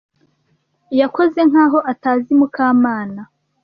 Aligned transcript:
yakoze 0.99 1.39
nkaho 1.49 1.79
atazi 1.91 2.31
Mukamana. 2.39 3.21